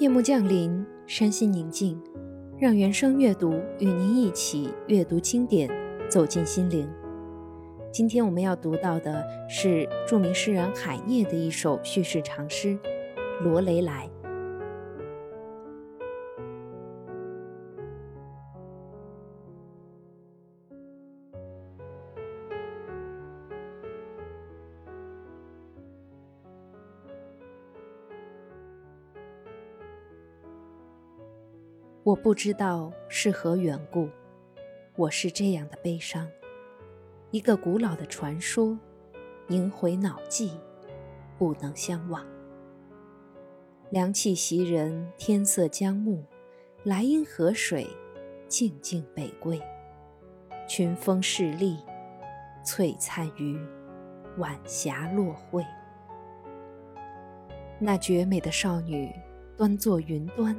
[0.00, 2.00] 夜幕降临，身心宁静，
[2.58, 5.68] 让原声阅读与您一起阅读经典，
[6.08, 6.88] 走进心灵。
[7.92, 12.78] 今天我们要读到的是著名诗人海涅的一首叙事长诗
[13.44, 14.08] 《罗雷莱》。
[32.02, 34.08] 我不知道是何缘故，
[34.96, 36.26] 我是这样的悲伤。
[37.30, 38.78] 一个古老的传说，
[39.48, 40.52] 萦回脑际，
[41.36, 42.26] 不能相忘。
[43.90, 46.24] 凉气袭人，天色将暮，
[46.84, 47.86] 莱茵河水，
[48.48, 49.60] 静静北归。
[50.66, 51.76] 群峰势立，
[52.64, 53.60] 璀璨于
[54.38, 55.62] 晚霞落晖。
[57.78, 59.14] 那绝美的少女，
[59.54, 60.56] 端坐云端。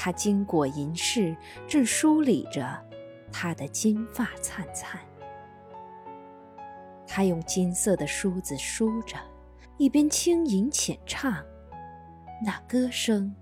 [0.00, 2.80] 他经过银饰，正梳理着
[3.32, 5.00] 他的金发灿灿。
[7.04, 9.16] 他用金色的梳子梳着，
[9.76, 11.44] 一边轻吟浅唱，
[12.44, 13.34] 那歌声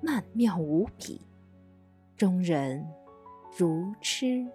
[0.00, 1.28] 曼妙无比，
[2.16, 2.88] 众人
[3.54, 4.46] 如痴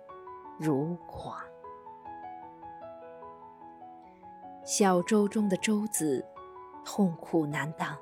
[0.59, 1.39] 如狂。
[4.65, 6.25] 小舟中的舟子
[6.83, 7.95] 痛苦难当。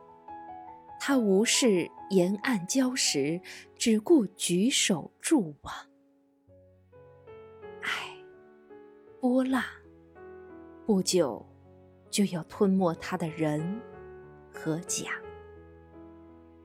[1.04, 3.42] 他无视沿岸礁石，
[3.76, 5.74] 只顾举手助望。
[7.82, 8.16] 唉，
[9.20, 9.64] 波浪
[10.86, 11.44] 不久
[12.12, 13.82] 就要吞没他的人
[14.54, 15.12] 和桨。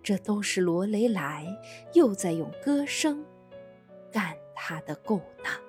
[0.03, 1.47] 这都是罗雷莱
[1.95, 3.25] 又在用歌声
[4.12, 5.66] 干他的勾当。